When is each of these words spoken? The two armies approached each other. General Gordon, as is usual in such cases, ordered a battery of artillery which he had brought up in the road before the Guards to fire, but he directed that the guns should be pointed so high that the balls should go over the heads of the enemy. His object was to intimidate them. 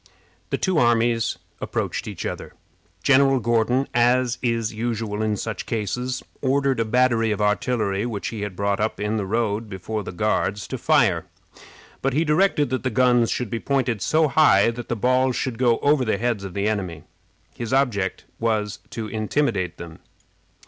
The 0.49 0.57
two 0.57 0.79
armies 0.79 1.37
approached 1.59 2.07
each 2.07 2.25
other. 2.25 2.53
General 3.03 3.39
Gordon, 3.39 3.87
as 3.93 4.39
is 4.41 4.73
usual 4.73 5.21
in 5.21 5.37
such 5.37 5.67
cases, 5.67 6.23
ordered 6.41 6.79
a 6.79 6.85
battery 6.85 7.29
of 7.29 7.39
artillery 7.39 8.07
which 8.07 8.29
he 8.29 8.41
had 8.41 8.55
brought 8.55 8.79
up 8.79 8.99
in 8.99 9.17
the 9.17 9.27
road 9.27 9.69
before 9.69 10.01
the 10.01 10.11
Guards 10.11 10.65
to 10.69 10.79
fire, 10.79 11.27
but 12.01 12.13
he 12.13 12.25
directed 12.25 12.71
that 12.71 12.81
the 12.81 12.89
guns 12.89 13.29
should 13.29 13.51
be 13.51 13.59
pointed 13.59 14.01
so 14.01 14.27
high 14.27 14.71
that 14.71 14.89
the 14.89 14.95
balls 14.95 15.35
should 15.35 15.59
go 15.59 15.77
over 15.83 16.03
the 16.03 16.17
heads 16.17 16.43
of 16.43 16.55
the 16.55 16.67
enemy. 16.67 17.03
His 17.55 17.71
object 17.71 18.25
was 18.39 18.79
to 18.89 19.05
intimidate 19.05 19.77
them. 19.77 19.99